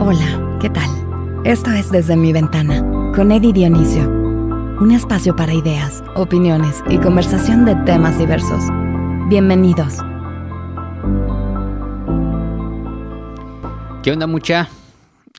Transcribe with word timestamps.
Hola, 0.00 0.58
¿qué 0.60 0.68
tal? 0.70 0.90
Esto 1.44 1.70
es 1.70 1.88
Desde 1.92 2.16
mi 2.16 2.32
ventana, 2.32 2.82
con 3.14 3.30
Eddie 3.30 3.52
Dionisio. 3.52 4.02
Un 4.80 4.90
espacio 4.90 5.36
para 5.36 5.54
ideas, 5.54 6.02
opiniones 6.16 6.82
y 6.90 6.98
conversación 6.98 7.64
de 7.64 7.76
temas 7.86 8.18
diversos. 8.18 8.64
Bienvenidos. 9.28 9.98
¿Qué 14.02 14.10
onda 14.10 14.26
mucha? 14.26 14.68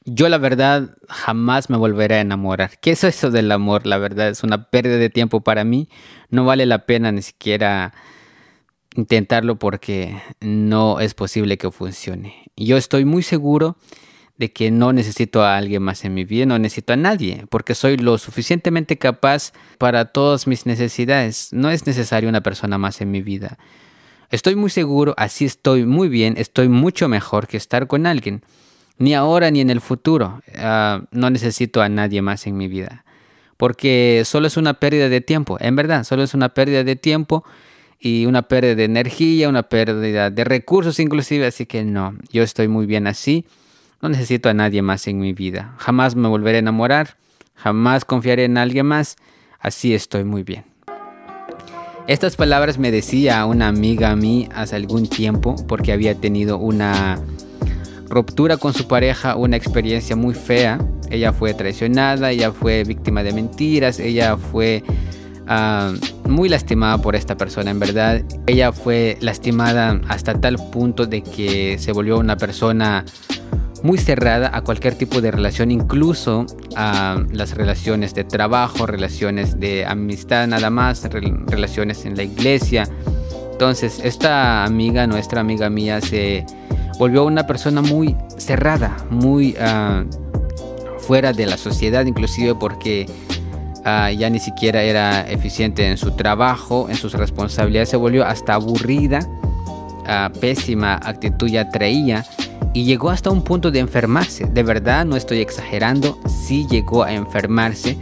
Yo 0.05 0.29
la 0.29 0.37
verdad 0.37 0.95
jamás 1.09 1.69
me 1.69 1.75
volveré 1.75 2.15
a 2.15 2.21
enamorar. 2.21 2.79
¿Qué 2.79 2.91
es 2.91 3.03
eso 3.03 3.31
del 3.31 3.51
amor? 3.51 3.85
La 3.85 3.97
verdad 3.97 4.29
es 4.29 4.41
una 4.41 4.69
pérdida 4.69 4.95
de 4.95 5.09
tiempo 5.09 5.41
para 5.41 5.65
mí. 5.65 5.89
No 6.29 6.45
vale 6.45 6.65
la 6.65 6.85
pena 6.85 7.11
ni 7.11 7.23
siquiera 7.23 7.93
intentarlo 8.95 9.59
porque 9.59 10.17
no 10.39 11.01
es 11.01 11.13
posible 11.13 11.57
que 11.57 11.69
funcione. 11.71 12.45
Yo 12.55 12.77
estoy 12.77 13.03
muy 13.03 13.21
seguro 13.21 13.75
de 14.37 14.51
que 14.51 14.69
no 14.69 14.91
necesito 14.91 15.43
a 15.43 15.57
alguien 15.57 15.81
más 15.81 16.03
en 16.03 16.13
mi 16.13 16.25
vida, 16.25 16.45
no 16.45 16.59
necesito 16.59 16.93
a 16.93 16.97
nadie, 16.97 17.45
porque 17.49 17.73
soy 17.73 17.97
lo 17.97 18.17
suficientemente 18.17 18.97
capaz 18.97 19.53
para 19.77 20.05
todas 20.05 20.45
mis 20.47 20.65
necesidades. 20.65 21.49
No 21.53 21.69
es 21.69 21.87
necesario 21.87 22.27
una 22.27 22.41
persona 22.41 22.77
más 22.77 22.99
en 23.01 23.11
mi 23.11 23.21
vida. 23.21 23.57
Estoy 24.31 24.55
muy 24.55 24.69
seguro, 24.69 25.13
así 25.17 25.45
estoy 25.45 25.85
muy 25.85 26.09
bien, 26.09 26.35
estoy 26.37 26.67
mucho 26.67 27.07
mejor 27.07 27.47
que 27.47 27.57
estar 27.57 27.87
con 27.87 28.05
alguien. 28.05 28.41
Ni 28.97 29.13
ahora 29.13 29.51
ni 29.51 29.61
en 29.61 29.69
el 29.69 29.81
futuro. 29.81 30.41
Ah, 30.57 31.03
no 31.11 31.29
necesito 31.29 31.81
a 31.81 31.89
nadie 31.89 32.21
más 32.21 32.47
en 32.47 32.57
mi 32.57 32.67
vida. 32.67 33.05
Porque 33.57 34.23
solo 34.25 34.47
es 34.47 34.57
una 34.57 34.75
pérdida 34.75 35.07
de 35.07 35.21
tiempo, 35.21 35.57
en 35.61 35.77
verdad, 35.77 36.03
solo 36.03 36.23
es 36.23 36.33
una 36.33 36.49
pérdida 36.49 36.83
de 36.83 36.97
tiempo 36.97 37.45
y 37.99 38.25
una 38.25 38.41
pérdida 38.41 38.75
de 38.75 38.83
energía, 38.83 39.47
una 39.47 39.63
pérdida 39.63 40.29
de 40.29 40.43
recursos 40.43 40.99
inclusive, 40.99 41.45
así 41.45 41.65
que 41.65 41.85
no, 41.85 42.15
yo 42.31 42.43
estoy 42.43 42.67
muy 42.67 42.85
bien 42.85 43.07
así, 43.07 43.45
no 44.05 44.09
necesito 44.09 44.49
a 44.49 44.53
nadie 44.53 44.83
más 44.83 45.07
en 45.07 45.19
mi 45.19 45.33
vida, 45.33 45.73
jamás 45.79 46.15
me 46.15 46.27
volveré 46.27 46.57
a 46.57 46.59
enamorar, 46.59 47.17
jamás 47.55 48.05
confiaré 48.05 48.45
en 48.45 48.55
alguien 48.59 48.85
más, 48.85 49.15
así 49.59 49.95
estoy 49.95 50.23
muy 50.23 50.43
bien. 50.43 50.63
Estas 52.05 52.35
palabras 52.35 52.77
me 52.77 52.91
decía 52.91 53.43
una 53.47 53.67
amiga 53.67 54.11
a 54.11 54.15
mí 54.15 54.47
hace 54.53 54.75
algún 54.75 55.07
tiempo 55.07 55.55
porque 55.67 55.91
había 55.91 56.13
tenido 56.13 56.59
una 56.59 57.19
ruptura 58.07 58.57
con 58.57 58.75
su 58.75 58.87
pareja, 58.87 59.35
una 59.37 59.57
experiencia 59.57 60.15
muy 60.15 60.35
fea. 60.35 60.77
Ella 61.09 61.33
fue 61.33 61.55
traicionada, 61.55 62.29
ella 62.29 62.51
fue 62.51 62.83
víctima 62.83 63.23
de 63.23 63.33
mentiras, 63.33 63.99
ella 63.99 64.37
fue 64.37 64.83
Ah, 65.47 65.93
muy 66.27 66.49
lastimada 66.49 66.97
por 66.97 67.15
esta 67.15 67.37
persona, 67.37 67.69
en 67.69 67.79
verdad. 67.79 68.23
Ella 68.47 68.71
fue 68.71 69.17
lastimada 69.21 70.01
hasta 70.07 70.39
tal 70.39 70.57
punto 70.71 71.05
de 71.05 71.21
que 71.21 71.77
se 71.77 71.91
volvió 71.91 72.17
una 72.17 72.35
persona 72.35 73.05
muy 73.83 73.97
cerrada 73.97 74.51
a 74.53 74.61
cualquier 74.61 74.95
tipo 74.95 75.21
de 75.21 75.31
relación, 75.31 75.71
incluso 75.71 76.45
a 76.75 77.23
las 77.31 77.55
relaciones 77.55 78.13
de 78.13 78.23
trabajo, 78.23 78.85
relaciones 78.85 79.59
de 79.59 79.85
amistad 79.85 80.47
nada 80.47 80.69
más, 80.69 81.03
relaciones 81.47 82.05
en 82.05 82.15
la 82.15 82.23
iglesia. 82.23 82.87
Entonces, 83.51 84.01
esta 84.03 84.63
amiga, 84.65 85.07
nuestra 85.07 85.41
amiga 85.41 85.69
mía, 85.69 86.01
se 86.01 86.45
volvió 86.99 87.23
una 87.25 87.47
persona 87.47 87.81
muy 87.81 88.15
cerrada, 88.37 88.97
muy 89.09 89.55
ah, 89.59 90.03
fuera 90.99 91.31
de 91.31 91.45
la 91.45 91.57
sociedad, 91.57 92.05
inclusive 92.05 92.55
porque 92.55 93.05
Ah, 93.87 94.09
ya 94.09 94.31
ni 94.31 94.39
siquiera 94.39 94.81
era 94.81 95.21
eficiente 95.29 95.87
en 95.87 95.97
su 95.97 96.09
trabajo, 96.15 96.87
en 96.89 96.95
sus 96.95 97.13
responsabilidades, 97.13 97.89
se 97.89 97.97
volvió 97.97 98.25
hasta 98.25 98.55
aburrida, 98.55 99.19
ah, 100.07 100.31
pésima 100.41 100.95
actitud 100.95 101.47
ya 101.47 101.69
traía 101.69 102.25
y 102.75 102.83
llegó 102.83 103.09
hasta 103.09 103.29
un 103.29 103.41
punto 103.41 103.71
de 103.71 103.79
enfermarse. 103.79 104.45
De 104.47 104.61
verdad, 104.61 105.05
no 105.05 105.15
estoy 105.15 105.39
exagerando, 105.39 106.19
sí 106.27 106.67
llegó 106.69 107.03
a 107.03 107.13
enfermarse 107.13 107.97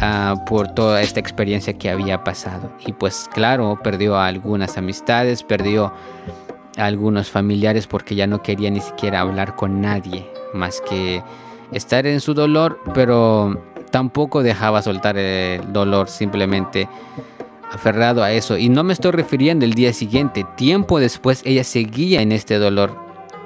ah, 0.00 0.44
por 0.46 0.68
toda 0.68 1.00
esta 1.00 1.18
experiencia 1.18 1.72
que 1.72 1.88
había 1.88 2.22
pasado. 2.22 2.70
Y 2.86 2.92
pues 2.92 3.26
claro, 3.32 3.80
perdió 3.82 4.18
algunas 4.18 4.76
amistades, 4.76 5.42
perdió 5.42 5.94
a 6.76 6.84
algunos 6.84 7.30
familiares 7.30 7.86
porque 7.86 8.14
ya 8.14 8.26
no 8.26 8.42
quería 8.42 8.70
ni 8.70 8.82
siquiera 8.82 9.20
hablar 9.20 9.56
con 9.56 9.80
nadie 9.80 10.30
más 10.52 10.82
que 10.82 11.22
estar 11.72 12.06
en 12.06 12.20
su 12.20 12.34
dolor, 12.34 12.78
pero 12.92 13.58
tampoco 13.90 14.42
dejaba 14.42 14.82
soltar 14.82 15.16
el 15.16 15.72
dolor, 15.72 16.10
simplemente 16.10 16.86
aferrado 17.72 18.22
a 18.22 18.30
eso. 18.30 18.58
Y 18.58 18.68
no 18.68 18.84
me 18.84 18.92
estoy 18.92 19.12
refiriendo 19.12 19.64
el 19.64 19.72
día 19.72 19.94
siguiente, 19.94 20.44
tiempo 20.54 21.00
después 21.00 21.40
ella 21.46 21.64
seguía 21.64 22.20
en 22.20 22.32
este 22.32 22.58
dolor. 22.58 23.01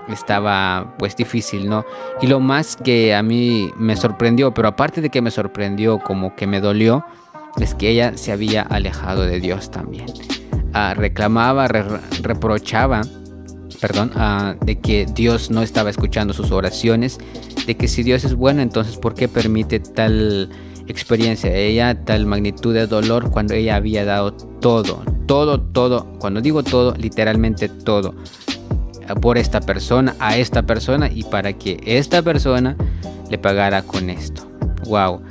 Estaba 0.09 0.95
pues 0.99 1.17
difícil, 1.17 1.69
¿no? 1.69 1.85
Y 2.23 2.27
lo 2.27 2.41
más 2.41 2.77
que 2.77 3.15
a 3.15 3.23
mí 3.23 3.71
me 3.77 3.97
sorprendió, 3.97 4.53
pero 4.55 4.69
aparte 4.69 5.01
de 5.01 5.11
que 5.11 5.21
me 5.21 5.31
sorprendió, 5.31 5.99
como 5.99 6.37
que 6.37 6.47
me 6.47 6.61
dolió, 6.61 7.05
es 7.61 7.75
que 7.75 7.91
ella 7.91 8.17
se 8.17 8.33
había 8.33 8.63
alejado 8.63 9.23
de 9.23 9.41
Dios 9.41 9.71
también. 9.71 10.07
Ah, 10.73 10.95
reclamaba, 10.95 11.69
reprochaba 11.69 13.03
perdón, 13.81 14.11
ah, 14.15 14.55
de 14.65 14.79
que 14.79 15.07
Dios 15.07 15.51
no 15.51 15.63
estaba 15.63 15.91
escuchando 15.91 16.33
sus 16.33 16.51
oraciones, 16.51 17.19
de 17.67 17.77
que 17.77 17.89
si 17.89 18.03
Dios 18.03 18.25
es 18.25 18.35
bueno, 18.35 18.63
entonces 18.63 18.97
¿por 18.97 19.15
qué 19.15 19.29
permite 19.29 19.81
tal 19.81 20.51
experiencia 20.87 21.55
ella, 21.55 22.05
tal 22.05 22.27
magnitud 22.27 22.73
de 22.73 22.87
dolor 22.87 23.31
cuando 23.31 23.55
ella 23.55 23.77
había 23.77 24.05
dado 24.05 24.33
todo, 24.33 25.03
todo, 25.27 25.61
todo, 25.61 26.07
cuando 26.19 26.41
digo 26.41 26.63
todo, 26.63 26.95
literalmente 26.97 27.69
todo, 27.69 28.15
por 29.21 29.39
esta 29.39 29.61
persona, 29.61 30.15
a 30.19 30.37
esta 30.37 30.63
persona 30.63 31.09
y 31.13 31.23
para 31.23 31.53
que 31.53 31.81
esta 31.85 32.23
persona 32.23 32.77
le 33.31 33.39
pagara 33.39 33.83
con 33.83 34.11
esto. 34.11 34.51
Wow. 34.87 35.23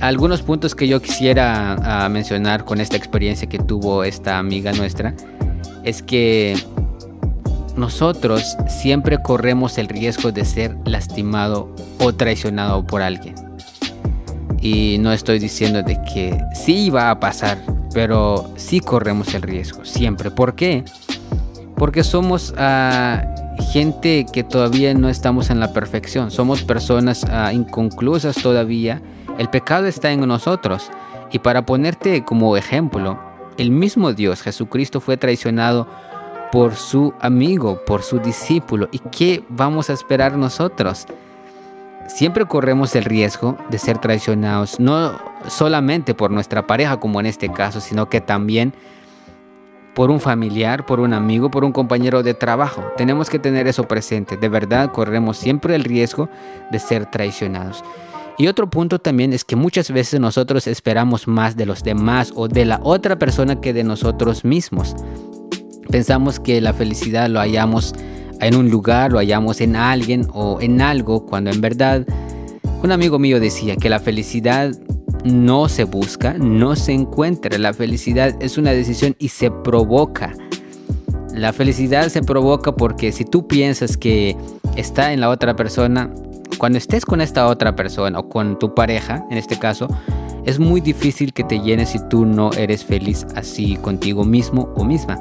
Algunos 0.00 0.42
puntos 0.42 0.74
que 0.74 0.86
yo 0.86 1.02
quisiera 1.02 2.08
mencionar 2.10 2.64
con 2.64 2.80
esta 2.80 2.96
experiencia 2.96 3.48
que 3.48 3.58
tuvo 3.58 4.04
esta 4.04 4.38
amiga 4.38 4.72
nuestra 4.72 5.14
es 5.84 6.02
que 6.02 6.56
nosotros 7.76 8.56
siempre 8.68 9.18
corremos 9.22 9.78
el 9.78 9.88
riesgo 9.88 10.32
de 10.32 10.44
ser 10.44 10.76
lastimado 10.84 11.74
o 11.98 12.12
traicionado 12.12 12.84
por 12.86 13.02
alguien. 13.02 13.34
Y 14.60 14.98
no 14.98 15.12
estoy 15.12 15.38
diciendo 15.38 15.82
de 15.82 16.00
que 16.02 16.36
sí 16.54 16.90
va 16.90 17.10
a 17.10 17.20
pasar, 17.20 17.58
pero 17.92 18.52
sí 18.56 18.80
corremos 18.80 19.34
el 19.34 19.42
riesgo, 19.42 19.84
siempre. 19.84 20.30
¿Por 20.30 20.54
qué? 20.56 20.84
Porque 21.78 22.02
somos 22.02 22.52
ah, 22.58 23.24
gente 23.72 24.26
que 24.32 24.42
todavía 24.42 24.94
no 24.94 25.08
estamos 25.08 25.50
en 25.50 25.60
la 25.60 25.72
perfección, 25.72 26.30
somos 26.30 26.62
personas 26.62 27.24
ah, 27.30 27.52
inconclusas 27.52 28.36
todavía. 28.36 29.00
El 29.38 29.48
pecado 29.48 29.86
está 29.86 30.10
en 30.10 30.26
nosotros. 30.26 30.90
Y 31.30 31.38
para 31.38 31.64
ponerte 31.64 32.24
como 32.24 32.56
ejemplo, 32.56 33.18
el 33.58 33.70
mismo 33.70 34.12
Dios, 34.12 34.42
Jesucristo, 34.42 35.00
fue 35.00 35.16
traicionado 35.16 35.86
por 36.50 36.74
su 36.74 37.14
amigo, 37.20 37.84
por 37.84 38.02
su 38.02 38.18
discípulo. 38.18 38.88
¿Y 38.90 38.98
qué 38.98 39.44
vamos 39.48 39.90
a 39.90 39.92
esperar 39.92 40.36
nosotros? 40.36 41.06
Siempre 42.06 42.46
corremos 42.46 42.96
el 42.96 43.04
riesgo 43.04 43.58
de 43.68 43.78
ser 43.78 43.98
traicionados, 43.98 44.80
no 44.80 45.18
solamente 45.46 46.14
por 46.14 46.30
nuestra 46.30 46.66
pareja 46.66 46.98
como 46.98 47.20
en 47.20 47.26
este 47.26 47.52
caso, 47.52 47.80
sino 47.80 48.08
que 48.08 48.20
también 48.22 48.72
por 49.98 50.12
un 50.12 50.20
familiar, 50.20 50.86
por 50.86 51.00
un 51.00 51.12
amigo, 51.12 51.50
por 51.50 51.64
un 51.64 51.72
compañero 51.72 52.22
de 52.22 52.32
trabajo. 52.32 52.84
Tenemos 52.96 53.28
que 53.28 53.40
tener 53.40 53.66
eso 53.66 53.88
presente. 53.88 54.36
De 54.36 54.48
verdad, 54.48 54.92
corremos 54.92 55.38
siempre 55.38 55.74
el 55.74 55.82
riesgo 55.82 56.28
de 56.70 56.78
ser 56.78 57.06
traicionados. 57.06 57.82
Y 58.38 58.46
otro 58.46 58.70
punto 58.70 59.00
también 59.00 59.32
es 59.32 59.44
que 59.44 59.56
muchas 59.56 59.90
veces 59.90 60.20
nosotros 60.20 60.68
esperamos 60.68 61.26
más 61.26 61.56
de 61.56 61.66
los 61.66 61.82
demás 61.82 62.32
o 62.36 62.46
de 62.46 62.64
la 62.64 62.78
otra 62.84 63.18
persona 63.18 63.60
que 63.60 63.72
de 63.72 63.82
nosotros 63.82 64.44
mismos. 64.44 64.94
Pensamos 65.90 66.38
que 66.38 66.60
la 66.60 66.74
felicidad 66.74 67.28
lo 67.28 67.40
hallamos 67.40 67.92
en 68.40 68.54
un 68.54 68.70
lugar, 68.70 69.10
lo 69.10 69.18
hallamos 69.18 69.60
en 69.60 69.74
alguien 69.74 70.28
o 70.32 70.60
en 70.60 70.80
algo, 70.80 71.26
cuando 71.26 71.50
en 71.50 71.60
verdad 71.60 72.06
un 72.84 72.92
amigo 72.92 73.18
mío 73.18 73.40
decía 73.40 73.74
que 73.74 73.90
la 73.90 73.98
felicidad 73.98 74.70
no 75.24 75.68
se 75.68 75.84
busca, 75.84 76.34
no 76.34 76.76
se 76.76 76.92
encuentra. 76.92 77.58
La 77.58 77.72
felicidad 77.72 78.34
es 78.40 78.58
una 78.58 78.72
decisión 78.72 79.16
y 79.18 79.28
se 79.28 79.50
provoca. 79.50 80.34
La 81.34 81.52
felicidad 81.52 82.08
se 82.08 82.22
provoca 82.22 82.72
porque 82.72 83.12
si 83.12 83.24
tú 83.24 83.46
piensas 83.46 83.96
que 83.96 84.36
está 84.76 85.12
en 85.12 85.20
la 85.20 85.28
otra 85.28 85.54
persona, 85.54 86.10
cuando 86.58 86.78
estés 86.78 87.04
con 87.04 87.20
esta 87.20 87.46
otra 87.46 87.76
persona 87.76 88.18
o 88.18 88.28
con 88.28 88.58
tu 88.58 88.74
pareja, 88.74 89.24
en 89.30 89.38
este 89.38 89.58
caso, 89.58 89.88
es 90.44 90.58
muy 90.58 90.80
difícil 90.80 91.32
que 91.32 91.44
te 91.44 91.60
llenes 91.60 91.90
si 91.90 92.00
tú 92.08 92.24
no 92.24 92.50
eres 92.52 92.84
feliz 92.84 93.26
así 93.34 93.76
contigo 93.76 94.24
mismo 94.24 94.72
o 94.76 94.84
misma. 94.84 95.18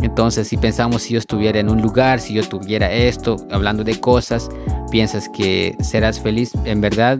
Entonces, 0.00 0.46
si 0.46 0.56
pensamos 0.56 1.02
si 1.02 1.14
yo 1.14 1.18
estuviera 1.18 1.58
en 1.58 1.68
un 1.68 1.82
lugar, 1.82 2.20
si 2.20 2.34
yo 2.34 2.48
tuviera 2.48 2.90
esto, 2.90 3.36
hablando 3.50 3.82
de 3.82 3.98
cosas, 3.98 4.48
piensas 4.90 5.28
que 5.28 5.76
serás 5.80 6.20
feliz, 6.20 6.52
en 6.64 6.80
verdad, 6.80 7.18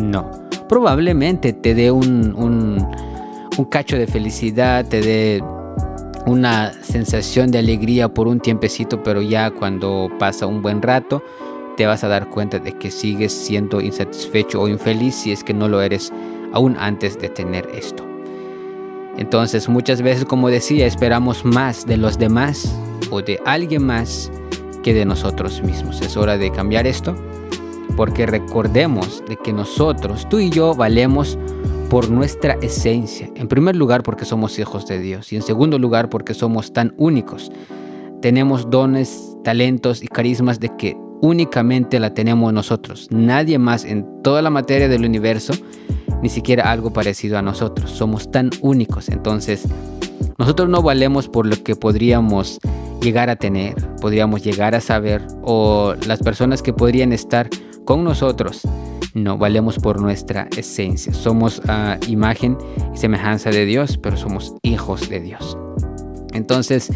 no. 0.00 0.48
Probablemente 0.68 1.52
te 1.52 1.74
dé 1.74 1.90
un, 1.90 2.34
un, 2.36 3.64
cacho 3.70 3.96
de 3.96 4.06
felicidad, 4.06 4.86
te 4.86 5.00
dé 5.00 5.42
una 6.26 6.72
sensación 6.82 7.50
de 7.50 7.58
alegría 7.58 8.08
por 8.08 8.28
un 8.28 8.40
tiempecito, 8.40 9.02
pero 9.02 9.22
ya 9.22 9.50
cuando 9.50 10.08
pasa 10.18 10.46
un 10.46 10.62
buen 10.62 10.82
rato, 10.82 11.22
te 11.76 11.86
vas 11.86 12.04
a 12.04 12.08
dar 12.08 12.28
cuenta 12.28 12.58
de 12.58 12.72
que 12.72 12.90
sigues 12.90 13.32
siendo 13.32 13.80
insatisfecho 13.80 14.60
o 14.60 14.68
infeliz 14.68 15.14
si 15.14 15.32
es 15.32 15.42
que 15.42 15.54
no 15.54 15.68
lo 15.68 15.80
eres 15.80 16.12
aún 16.52 16.76
antes 16.78 17.18
de 17.18 17.28
tener 17.28 17.68
esto. 17.74 18.04
Entonces 19.16 19.68
muchas 19.68 20.02
veces, 20.02 20.24
como 20.24 20.48
decía, 20.48 20.86
esperamos 20.86 21.44
más 21.44 21.86
de 21.86 21.96
los 21.96 22.18
demás 22.18 22.72
o 23.10 23.22
de 23.22 23.40
alguien 23.44 23.84
más 23.84 24.30
que 24.82 24.94
de 24.94 25.04
nosotros 25.04 25.62
mismos. 25.62 26.00
Es 26.02 26.16
hora 26.16 26.38
de 26.38 26.50
cambiar 26.52 26.86
esto 26.86 27.16
porque 27.98 28.26
recordemos 28.26 29.24
de 29.28 29.36
que 29.36 29.52
nosotros, 29.52 30.28
tú 30.28 30.38
y 30.38 30.50
yo, 30.50 30.72
valemos 30.72 31.36
por 31.90 32.08
nuestra 32.10 32.52
esencia. 32.62 33.28
En 33.34 33.48
primer 33.48 33.74
lugar 33.74 34.04
porque 34.04 34.24
somos 34.24 34.56
hijos 34.60 34.86
de 34.86 35.00
Dios 35.00 35.32
y 35.32 35.36
en 35.36 35.42
segundo 35.42 35.80
lugar 35.80 36.08
porque 36.08 36.32
somos 36.32 36.72
tan 36.72 36.94
únicos. 36.96 37.50
Tenemos 38.22 38.70
dones, 38.70 39.36
talentos 39.42 40.00
y 40.00 40.06
carismas 40.06 40.60
de 40.60 40.76
que 40.76 40.96
únicamente 41.22 41.98
la 41.98 42.14
tenemos 42.14 42.52
nosotros. 42.52 43.08
Nadie 43.10 43.58
más 43.58 43.84
en 43.84 44.06
toda 44.22 44.42
la 44.42 44.50
materia 44.50 44.88
del 44.88 45.04
universo, 45.04 45.54
ni 46.22 46.28
siquiera 46.28 46.70
algo 46.70 46.92
parecido 46.92 47.36
a 47.36 47.42
nosotros. 47.42 47.90
Somos 47.90 48.30
tan 48.30 48.50
únicos. 48.60 49.08
Entonces, 49.08 49.66
nosotros 50.38 50.68
no 50.68 50.82
valemos 50.82 51.28
por 51.28 51.46
lo 51.46 51.60
que 51.64 51.74
podríamos 51.74 52.60
llegar 53.02 53.28
a 53.28 53.34
tener, 53.34 53.74
podríamos 54.00 54.44
llegar 54.44 54.76
a 54.76 54.80
saber, 54.80 55.20
o 55.42 55.94
las 56.06 56.20
personas 56.20 56.62
que 56.62 56.72
podrían 56.72 57.12
estar 57.12 57.50
con 57.88 58.04
nosotros. 58.04 58.68
No, 59.14 59.38
valemos 59.38 59.78
por 59.78 59.98
nuestra 59.98 60.46
esencia. 60.54 61.14
Somos 61.14 61.62
a 61.68 61.96
imagen 62.06 62.58
y 62.92 62.98
semejanza 62.98 63.48
de 63.48 63.64
Dios, 63.64 63.96
pero 63.96 64.18
somos 64.18 64.52
hijos 64.62 65.08
de 65.08 65.20
Dios. 65.20 65.56
Entonces, 66.34 66.92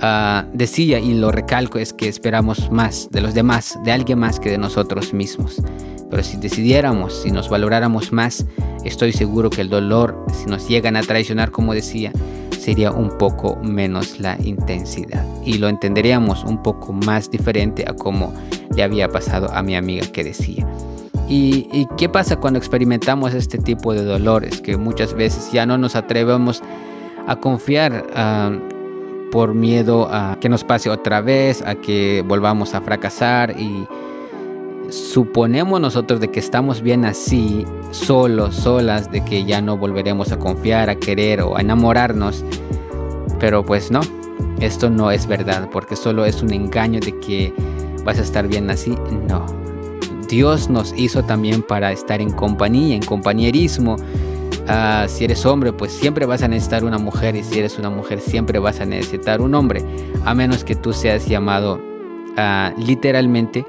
ah, 0.00 0.46
decía 0.52 1.00
y 1.00 1.14
lo 1.14 1.32
recalco 1.32 1.80
es 1.80 1.92
que 1.92 2.06
esperamos 2.06 2.70
más 2.70 3.08
de 3.10 3.20
los 3.20 3.34
demás, 3.34 3.80
de 3.84 3.90
alguien 3.90 4.20
más 4.20 4.38
que 4.38 4.50
de 4.50 4.58
nosotros 4.58 5.12
mismos. 5.12 5.60
Pero 6.08 6.22
si 6.22 6.36
decidiéramos, 6.36 7.20
si 7.20 7.32
nos 7.32 7.48
valoráramos 7.48 8.12
más, 8.12 8.46
estoy 8.84 9.10
seguro 9.10 9.50
que 9.50 9.62
el 9.62 9.70
dolor, 9.70 10.24
si 10.32 10.46
nos 10.48 10.68
llegan 10.68 10.94
a 10.94 11.02
traicionar, 11.02 11.50
como 11.50 11.74
decía, 11.74 12.12
sería 12.58 12.90
un 12.90 13.16
poco 13.18 13.56
menos 13.62 14.20
la 14.20 14.36
intensidad 14.42 15.24
y 15.44 15.58
lo 15.58 15.68
entenderíamos 15.68 16.44
un 16.44 16.62
poco 16.62 16.92
más 16.92 17.30
diferente 17.30 17.84
a 17.86 17.94
como 17.94 18.34
le 18.74 18.82
había 18.82 19.08
pasado 19.08 19.50
a 19.52 19.62
mi 19.62 19.76
amiga 19.76 20.06
que 20.12 20.24
decía. 20.24 20.66
¿Y, 21.30 21.86
qué 21.98 22.08
pasa 22.08 22.36
cuando 22.36 22.58
experimentamos 22.58 23.34
este 23.34 23.58
tipo 23.58 23.92
de 23.92 24.02
dolores? 24.02 24.62
Que 24.62 24.78
muchas 24.78 25.12
veces 25.12 25.52
ya 25.52 25.66
no 25.66 25.76
nos 25.76 25.94
atrevemos 25.94 26.62
a 27.26 27.36
confiar 27.36 28.06
ah, 28.14 28.56
por 29.30 29.54
miedo 29.54 30.08
a 30.10 30.38
que 30.40 30.48
nos 30.48 30.64
pase 30.64 30.88
otra 30.88 31.20
vez, 31.20 31.62
a 31.62 31.74
que 31.74 32.24
volvamos 32.26 32.74
a 32.74 32.80
fracasar 32.80 33.54
y 33.58 33.86
suponemos 34.90 35.80
nosotros 35.80 36.20
de 36.20 36.28
que 36.28 36.40
estamos 36.40 36.82
bien 36.82 37.04
así, 37.04 37.64
solos, 37.90 38.54
solas, 38.54 39.10
de 39.10 39.24
que 39.24 39.44
ya 39.44 39.60
no 39.60 39.76
volveremos 39.76 40.32
a 40.32 40.38
confiar, 40.38 40.90
a 40.90 40.96
querer 40.96 41.42
o 41.42 41.56
a 41.56 41.60
enamorarnos. 41.60 42.44
Pero 43.38 43.64
pues 43.64 43.90
no, 43.90 44.00
esto 44.60 44.90
no 44.90 45.10
es 45.10 45.26
verdad, 45.26 45.68
porque 45.70 45.96
solo 45.96 46.24
es 46.24 46.42
un 46.42 46.52
engaño 46.52 47.00
de 47.00 47.18
que 47.18 47.52
vas 48.04 48.18
a 48.18 48.22
estar 48.22 48.48
bien 48.48 48.70
así. 48.70 48.94
No. 49.28 49.46
Dios 50.28 50.68
nos 50.68 50.92
hizo 50.96 51.22
también 51.24 51.62
para 51.62 51.92
estar 51.92 52.20
en 52.20 52.30
compañía, 52.30 52.96
en 52.96 53.02
compañerismo. 53.02 53.96
Ah, 54.66 55.06
si 55.08 55.24
eres 55.24 55.46
hombre, 55.46 55.72
pues 55.72 55.92
siempre 55.92 56.26
vas 56.26 56.42
a 56.42 56.48
necesitar 56.48 56.84
una 56.84 56.98
mujer 56.98 57.36
y 57.36 57.42
si 57.42 57.58
eres 57.58 57.78
una 57.78 57.88
mujer, 57.88 58.20
siempre 58.20 58.58
vas 58.58 58.80
a 58.80 58.86
necesitar 58.86 59.40
un 59.40 59.54
hombre, 59.54 59.82
a 60.26 60.34
menos 60.34 60.62
que 60.62 60.74
tú 60.74 60.92
seas 60.92 61.26
llamado 61.26 61.80
uh, 62.36 62.78
literalmente 62.78 63.64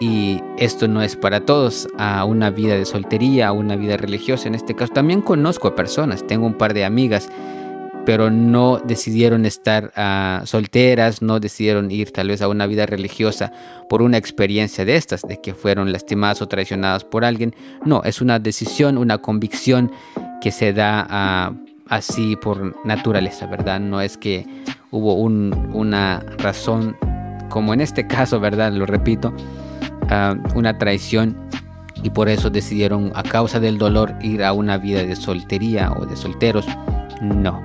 y 0.00 0.40
esto 0.58 0.88
no 0.88 1.02
es 1.02 1.16
para 1.16 1.44
todos, 1.44 1.88
a 1.98 2.24
una 2.24 2.50
vida 2.50 2.76
de 2.76 2.84
soltería, 2.84 3.48
a 3.48 3.52
una 3.52 3.76
vida 3.76 3.96
religiosa 3.96 4.48
en 4.48 4.54
este 4.54 4.74
caso. 4.74 4.92
También 4.92 5.22
conozco 5.22 5.68
a 5.68 5.76
personas, 5.76 6.26
tengo 6.26 6.46
un 6.46 6.54
par 6.54 6.74
de 6.74 6.84
amigas, 6.84 7.28
pero 8.04 8.30
no 8.30 8.80
decidieron 8.84 9.46
estar 9.46 9.92
ah, 9.96 10.42
solteras, 10.44 11.22
no 11.22 11.38
decidieron 11.38 11.90
ir 11.90 12.12
tal 12.12 12.28
vez 12.28 12.42
a 12.42 12.48
una 12.48 12.66
vida 12.66 12.86
religiosa 12.86 13.52
por 13.88 14.02
una 14.02 14.16
experiencia 14.16 14.84
de 14.84 14.96
estas, 14.96 15.22
de 15.22 15.40
que 15.40 15.54
fueron 15.54 15.92
lastimadas 15.92 16.42
o 16.42 16.48
traicionadas 16.48 17.04
por 17.04 17.24
alguien. 17.24 17.54
No, 17.84 18.02
es 18.04 18.20
una 18.20 18.38
decisión, 18.38 18.98
una 18.98 19.18
convicción 19.18 19.92
que 20.40 20.50
se 20.50 20.72
da 20.72 21.06
ah, 21.08 21.52
así 21.88 22.36
por 22.36 22.84
naturaleza, 22.84 23.46
¿verdad? 23.46 23.78
No 23.78 24.00
es 24.00 24.16
que 24.16 24.46
hubo 24.90 25.14
una 25.14 26.24
razón, 26.38 26.96
como 27.50 27.72
en 27.72 27.80
este 27.80 28.06
caso, 28.06 28.40
¿verdad? 28.40 28.72
Lo 28.72 28.86
repito 28.86 29.32
una 30.54 30.78
traición 30.78 31.36
y 32.02 32.10
por 32.10 32.28
eso 32.28 32.50
decidieron 32.50 33.12
a 33.14 33.22
causa 33.22 33.60
del 33.60 33.78
dolor 33.78 34.14
ir 34.22 34.42
a 34.44 34.52
una 34.52 34.78
vida 34.78 35.02
de 35.04 35.16
soltería 35.16 35.92
o 35.92 36.06
de 36.06 36.16
solteros. 36.16 36.66
No. 37.20 37.62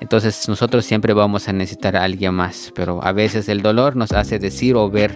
Entonces 0.00 0.48
nosotros 0.48 0.84
siempre 0.84 1.12
vamos 1.12 1.48
a 1.48 1.52
necesitar 1.52 1.96
a 1.96 2.04
alguien 2.04 2.34
más, 2.34 2.72
pero 2.74 3.02
a 3.02 3.12
veces 3.12 3.48
el 3.48 3.62
dolor 3.62 3.96
nos 3.96 4.12
hace 4.12 4.38
decir 4.38 4.74
o 4.76 4.90
ver 4.90 5.14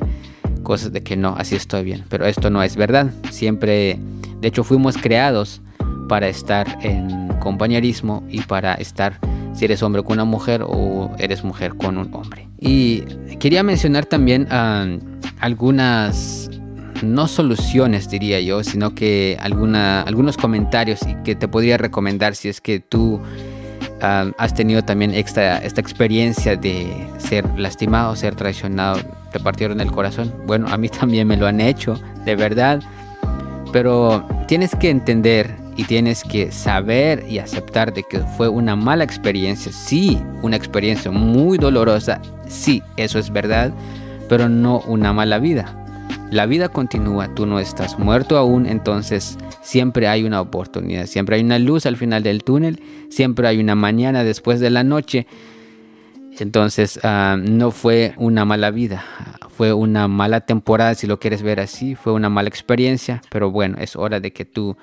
cosas 0.63 0.93
de 0.93 1.03
que 1.03 1.17
no, 1.17 1.35
así 1.37 1.57
estoy 1.57 1.85
bien, 1.85 2.05
pero 2.09 2.27
esto 2.27 2.51
no 2.51 2.63
es 2.63 2.77
verdad. 2.77 3.11
Siempre, 3.31 3.99
de 4.41 4.49
hecho, 4.49 4.65
fuimos 4.65 4.97
creados 4.97 5.61
para 6.09 6.29
estar 6.29 6.79
en 6.83 7.29
compañerismo 7.39 8.25
y 8.29 8.41
para 8.41 8.75
estar 8.75 9.19
si 9.55 9.65
eres 9.65 9.83
hombre 9.83 10.03
con 10.03 10.15
una 10.15 10.25
mujer 10.25 10.63
o 10.65 11.11
eres 11.19 11.45
mujer 11.45 11.77
con 11.77 11.99
un 11.99 12.13
hombre. 12.15 12.49
Y 12.59 13.03
quería 13.39 13.63
mencionar 13.63 14.07
también 14.07 14.47
a 14.51 14.87
algunas, 15.41 16.51
no 17.03 17.27
soluciones 17.27 18.09
diría 18.09 18.41
yo, 18.41 18.63
sino 18.63 18.95
que 18.95 19.37
alguna, 19.41 20.03
algunos 20.03 20.37
comentarios 20.37 21.01
que 21.25 21.35
te 21.35 21.49
podría 21.49 21.79
recomendar 21.79 22.35
si 22.35 22.49
es 22.49 22.61
que 22.61 22.81
tú 22.81 23.21
ah, 24.03 24.31
has 24.39 24.55
tenido 24.55 24.83
también 24.83 25.15
esta, 25.15 25.59
esta 25.59 25.81
experiencia 25.81 26.57
de 26.57 27.07
ser 27.19 27.47
lastimado, 27.59 28.15
ser 28.17 28.35
traicionado, 28.35 29.01
te 29.33 29.41
partieron 29.41 29.81
el 29.81 29.91
corazón. 29.91 30.33
Bueno, 30.47 30.69
a 30.69 30.77
mí 30.77 30.89
también 31.01 31.27
me 31.27 31.37
lo 31.37 31.47
han 31.47 31.61
hecho, 31.61 32.01
de 32.25 32.37
verdad. 32.37 32.81
Pero 33.73 34.27
tienes 34.49 34.75
que 34.75 34.91
entender 34.91 35.55
y 35.77 35.85
tienes 35.85 36.25
que 36.25 36.51
saber 36.51 37.25
y 37.29 37.39
aceptar 37.39 37.95
de 37.95 38.03
que 38.03 38.19
fue 38.37 38.49
una 38.49 38.75
mala 38.75 39.05
experiencia, 39.05 39.73
sí, 39.73 40.21
una 40.43 40.57
experiencia 40.57 41.11
muy 41.11 41.57
dolorosa, 41.57 42.21
sí, 42.49 42.83
eso 42.97 43.19
es 43.19 43.31
verdad, 43.31 43.73
pero 44.31 44.49
no 44.49 44.79
una 44.87 45.13
mala 45.13 45.41
vida. 45.41 45.77
La 46.31 46.47
vida 46.47 46.69
continúa, 46.69 47.35
tú 47.35 47.47
no 47.47 47.59
estás 47.59 47.99
muerto 47.99 48.39
aún, 48.39 48.67
entonces 48.67 49.37
siempre 49.61 50.07
hay 50.07 50.23
una 50.23 50.41
oportunidad, 50.41 51.07
siempre 51.07 51.35
hay 51.35 51.43
una 51.43 51.59
luz 51.59 51.85
al 51.85 51.97
final 51.97 52.23
del 52.23 52.45
túnel, 52.45 52.81
siempre 53.09 53.49
hay 53.49 53.59
una 53.59 53.75
mañana 53.75 54.23
después 54.23 54.61
de 54.61 54.71
la 54.71 54.85
noche. 54.85 55.27
Entonces 56.39 57.01
ah, 57.03 57.37
no 57.41 57.73
fue 57.73 58.15
una 58.19 58.45
mala 58.45 58.71
vida, 58.71 59.05
fue 59.49 59.73
una 59.73 60.07
mala 60.07 60.43
temporada, 60.43 60.95
si 60.95 61.09
lo 61.09 61.19
quieres 61.19 61.43
ver 61.43 61.59
así, 61.59 61.97
fue 61.97 62.13
una 62.13 62.29
mala 62.29 62.49
experiencia, 62.49 63.23
pero 63.31 63.51
bueno, 63.51 63.79
es 63.81 63.97
hora 63.97 64.21
de 64.21 64.33
que 64.33 64.45
tú 64.45 64.77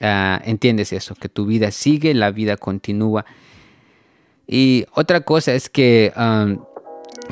uh, 0.00 0.38
entiendes 0.42 0.94
eso, 0.94 1.14
que 1.16 1.28
tu 1.28 1.44
vida 1.44 1.70
sigue, 1.70 2.14
la 2.14 2.30
vida 2.30 2.56
continúa. 2.56 3.26
Y 4.46 4.86
otra 4.94 5.20
cosa 5.20 5.52
es 5.52 5.68
que 5.68 6.14
ah, 6.16 6.54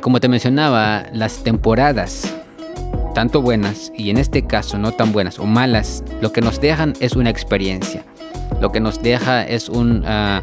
como 0.01 0.21
te 0.21 0.29
mencionaba, 0.29 1.07
las 1.13 1.43
temporadas, 1.43 2.35
tanto 3.15 3.43
buenas 3.43 3.93
y 3.97 4.11
en 4.11 4.19
este 4.19 4.47
caso 4.47 4.79
no 4.79 4.93
tan 4.93 5.13
buenas 5.13 5.39
o 5.39 5.47
malas, 5.47 6.05
lo 6.21 6.33
que 6.33 6.41
nos 6.41 6.61
dejan 6.61 6.95
es 7.01 7.15
una 7.17 7.31
experiencia. 7.31 8.05
Lo 8.61 8.73
que 8.73 8.81
nos 8.81 9.03
deja 9.03 9.47
es 9.47 9.71
ah, 10.05 10.43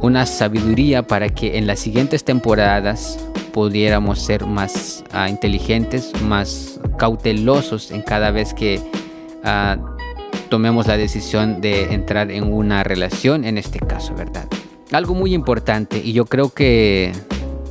una 0.00 0.26
sabiduría 0.26 1.02
para 1.06 1.28
que 1.28 1.58
en 1.58 1.66
las 1.66 1.80
siguientes 1.80 2.24
temporadas 2.24 3.18
pudiéramos 3.52 4.20
ser 4.20 4.46
más 4.46 5.04
ah, 5.12 5.28
inteligentes, 5.28 6.12
más 6.22 6.80
cautelosos 6.98 7.90
en 7.90 8.02
cada 8.02 8.30
vez 8.30 8.54
que 8.54 8.80
ah, 9.44 9.76
tomemos 10.48 10.86
la 10.86 10.96
decisión 10.96 11.60
de 11.60 11.94
entrar 11.94 12.30
en 12.30 12.52
una 12.52 12.84
relación, 12.84 13.44
en 13.44 13.58
este 13.58 13.78
caso, 13.78 14.14
¿verdad? 14.14 14.46
Algo 14.92 15.14
muy 15.14 15.34
importante 15.34 15.98
y 15.98 16.12
yo 16.12 16.26
creo 16.26 16.50
que 16.50 17.12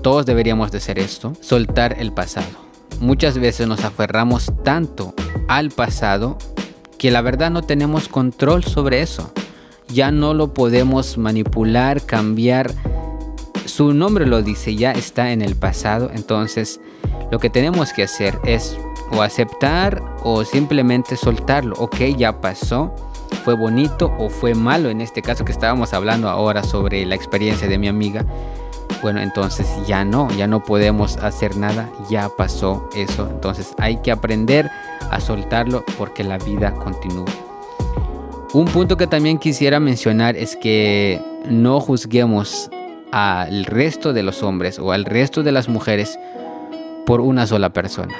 todos 0.03 0.25
deberíamos 0.25 0.69
de 0.71 0.77
hacer 0.77 0.99
esto, 0.99 1.33
soltar 1.39 1.95
el 1.97 2.11
pasado. 2.11 2.45
Muchas 2.99 3.39
veces 3.39 3.67
nos 3.67 3.83
aferramos 3.83 4.51
tanto 4.63 5.13
al 5.47 5.71
pasado 5.71 6.37
que 6.99 7.09
la 7.09 7.21
verdad 7.21 7.49
no 7.49 7.63
tenemos 7.63 8.09
control 8.09 8.63
sobre 8.63 9.01
eso. 9.01 9.31
Ya 9.87 10.11
no 10.11 10.33
lo 10.33 10.53
podemos 10.53 11.17
manipular, 11.17 12.05
cambiar. 12.05 12.71
Su 13.65 13.93
nombre 13.93 14.25
lo 14.25 14.41
dice, 14.43 14.75
ya 14.75 14.91
está 14.91 15.31
en 15.31 15.41
el 15.41 15.55
pasado. 15.55 16.11
Entonces 16.13 16.81
lo 17.31 17.39
que 17.39 17.49
tenemos 17.49 17.93
que 17.93 18.03
hacer 18.03 18.37
es 18.43 18.77
o 19.11 19.21
aceptar 19.21 20.03
o 20.23 20.43
simplemente 20.43 21.15
soltarlo. 21.15 21.75
Ok, 21.77 21.97
ya 22.17 22.41
pasó. 22.41 22.93
Fue 23.45 23.55
bonito 23.55 24.13
o 24.19 24.29
fue 24.29 24.53
malo 24.53 24.89
en 24.89 25.01
este 25.01 25.21
caso 25.21 25.43
que 25.43 25.51
estábamos 25.51 25.93
hablando 25.93 26.29
ahora 26.29 26.63
sobre 26.63 27.05
la 27.05 27.15
experiencia 27.15 27.67
de 27.67 27.77
mi 27.77 27.87
amiga 27.87 28.25
bueno, 29.03 29.19
entonces 29.19 29.67
ya 29.85 30.05
no, 30.05 30.31
ya 30.31 30.47
no 30.47 30.63
podemos 30.63 31.17
hacer 31.17 31.57
nada, 31.57 31.91
ya 32.09 32.29
pasó 32.29 32.89
eso. 32.95 33.27
Entonces 33.29 33.73
hay 33.77 33.97
que 33.97 34.11
aprender 34.11 34.71
a 35.11 35.19
soltarlo 35.19 35.83
porque 35.97 36.23
la 36.23 36.37
vida 36.37 36.73
continúa. 36.73 37.25
Un 38.53 38.65
punto 38.65 38.95
que 38.95 39.05
también 39.05 39.39
quisiera 39.39 39.81
mencionar 39.81 40.37
es 40.37 40.55
que 40.55 41.21
no 41.49 41.81
juzguemos 41.81 42.71
al 43.11 43.65
resto 43.65 44.13
de 44.13 44.23
los 44.23 44.41
hombres 44.41 44.79
o 44.79 44.93
al 44.93 45.03
resto 45.03 45.43
de 45.43 45.51
las 45.51 45.67
mujeres 45.67 46.17
por 47.05 47.19
una 47.19 47.45
sola 47.45 47.73
persona. 47.73 48.15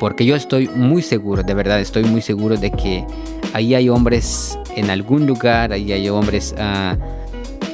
Porque 0.00 0.24
yo 0.24 0.34
estoy 0.34 0.68
muy 0.68 1.02
seguro, 1.02 1.42
de 1.42 1.52
verdad 1.52 1.78
estoy 1.78 2.04
muy 2.04 2.22
seguro 2.22 2.56
de 2.56 2.70
que 2.70 3.04
ahí 3.52 3.74
hay 3.74 3.90
hombres 3.90 4.58
en 4.76 4.88
algún 4.90 5.26
lugar, 5.26 5.72
ahí 5.72 5.92
hay 5.92 6.08
hombres 6.08 6.54
ah, 6.58 6.96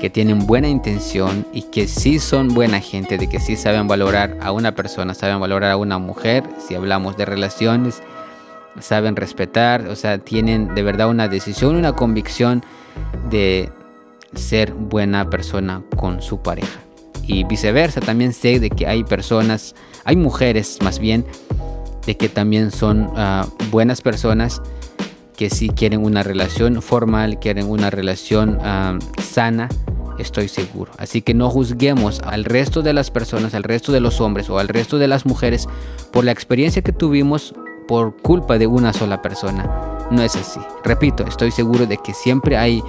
que 0.00 0.10
tienen 0.10 0.46
buena 0.46 0.68
intención 0.68 1.46
y 1.52 1.62
que 1.62 1.86
sí 1.86 2.18
son 2.18 2.48
buena 2.48 2.80
gente, 2.80 3.18
de 3.18 3.28
que 3.28 3.38
sí 3.38 3.56
saben 3.56 3.86
valorar 3.86 4.38
a 4.40 4.50
una 4.50 4.74
persona, 4.74 5.14
saben 5.14 5.38
valorar 5.38 5.72
a 5.72 5.76
una 5.76 5.98
mujer, 5.98 6.42
si 6.66 6.74
hablamos 6.74 7.16
de 7.16 7.26
relaciones, 7.26 8.02
saben 8.80 9.14
respetar, 9.14 9.88
o 9.88 9.96
sea, 9.96 10.18
tienen 10.18 10.74
de 10.74 10.82
verdad 10.82 11.10
una 11.10 11.28
decisión, 11.28 11.76
una 11.76 11.92
convicción 11.92 12.64
de 13.28 13.70
ser 14.34 14.72
buena 14.72 15.28
persona 15.28 15.82
con 15.96 16.22
su 16.22 16.40
pareja. 16.40 16.80
Y 17.26 17.44
viceversa, 17.44 18.00
también 18.00 18.32
sé 18.32 18.58
de 18.58 18.70
que 18.70 18.86
hay 18.86 19.04
personas, 19.04 19.74
hay 20.04 20.16
mujeres 20.16 20.78
más 20.82 20.98
bien, 20.98 21.26
de 22.06 22.16
que 22.16 22.28
también 22.28 22.70
son 22.70 23.10
ah, 23.16 23.46
buenas 23.70 24.00
personas 24.00 24.62
que 25.36 25.50
si 25.50 25.68
quieren 25.68 26.04
una 26.04 26.22
relación 26.22 26.82
formal, 26.82 27.38
quieren 27.38 27.66
una 27.66 27.90
relación 27.90 28.58
ah, 28.62 28.98
sana, 29.22 29.68
estoy 30.20 30.48
seguro. 30.48 30.92
Así 30.98 31.22
que 31.22 31.34
no 31.34 31.50
juzguemos 31.50 32.20
al 32.20 32.44
resto 32.44 32.82
de 32.82 32.92
las 32.92 33.10
personas, 33.10 33.54
al 33.54 33.62
resto 33.62 33.92
de 33.92 34.00
los 34.00 34.20
hombres 34.20 34.50
o 34.50 34.58
al 34.58 34.68
resto 34.68 34.98
de 34.98 35.08
las 35.08 35.26
mujeres 35.26 35.68
por 36.12 36.24
la 36.24 36.32
experiencia 36.32 36.82
que 36.82 36.92
tuvimos 36.92 37.54
por 37.88 38.16
culpa 38.16 38.58
de 38.58 38.66
una 38.66 38.92
sola 38.92 39.22
persona. 39.22 39.68
No 40.10 40.22
es 40.22 40.36
así. 40.36 40.60
Repito, 40.84 41.24
estoy 41.26 41.50
seguro 41.50 41.86
de 41.86 41.96
que 41.96 42.14
siempre 42.14 42.56
hay 42.56 42.82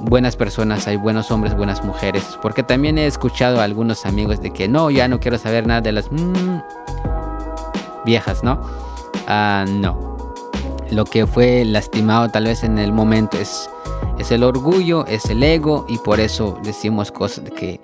buenas 0.00 0.36
personas, 0.36 0.86
hay 0.86 0.96
buenos 0.96 1.30
hombres, 1.30 1.56
buenas 1.56 1.84
mujeres. 1.84 2.38
Porque 2.40 2.62
también 2.62 2.98
he 2.98 3.06
escuchado 3.06 3.60
a 3.60 3.64
algunos 3.64 4.06
amigos 4.06 4.40
de 4.40 4.52
que 4.52 4.68
no, 4.68 4.90
ya 4.90 5.08
no 5.08 5.20
quiero 5.20 5.38
saber 5.38 5.66
nada 5.66 5.80
de 5.80 5.92
las 5.92 6.10
mm, 6.10 6.58
viejas, 8.04 8.44
¿no? 8.44 8.60
Ah, 9.26 9.64
no. 9.68 10.13
Lo 10.94 11.04
que 11.04 11.26
fue 11.26 11.64
lastimado 11.64 12.28
tal 12.28 12.44
vez 12.44 12.62
en 12.62 12.78
el 12.78 12.92
momento 12.92 13.36
es, 13.36 13.68
es 14.16 14.30
el 14.30 14.44
orgullo, 14.44 15.04
es 15.06 15.24
el 15.24 15.42
ego 15.42 15.86
y 15.88 15.98
por 15.98 16.20
eso 16.20 16.56
decimos 16.62 17.10
cosas 17.10 17.46
de 17.46 17.50
que 17.50 17.80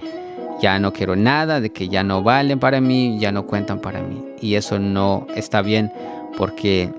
ya 0.62 0.78
no 0.78 0.92
quiero 0.92 1.16
nada, 1.16 1.60
de 1.60 1.72
que 1.72 1.88
ya 1.88 2.04
no 2.04 2.22
valen 2.22 2.60
para 2.60 2.80
mí, 2.80 3.18
ya 3.18 3.32
no 3.32 3.46
cuentan 3.46 3.80
para 3.80 4.00
mí. 4.00 4.24
Y 4.40 4.54
eso 4.54 4.78
no 4.78 5.26
está 5.34 5.60
bien 5.60 5.92
porque 6.38 6.92